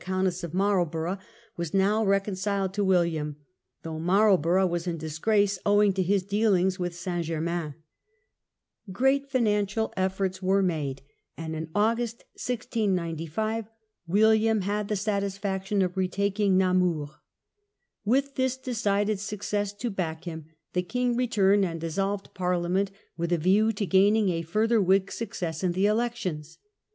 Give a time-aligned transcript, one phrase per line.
[0.03, 1.19] 109 Countess of Marlborough,
[1.57, 3.35] was now reconciled to Wil liam;
[3.83, 7.23] though Marlborough was in disgrace owing to his dealings with St.
[7.25, 7.75] Germains.
[8.91, 11.03] Great financial vigoro^s efforts were made,
[11.37, 13.73] and in August, 1695, poficy at home
[14.07, 17.05] William had the satisfaction of retaking Na *""'''°*'* mur.
[18.03, 23.37] With this decided success to back him the king returned and dissolved Parliament, with a
[23.37, 26.57] view to gaining a further Whig success in the elections.